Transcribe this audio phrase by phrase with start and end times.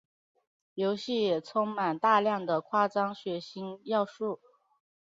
[0.73, 4.39] 游戏也充满大量的夸张血腥要素。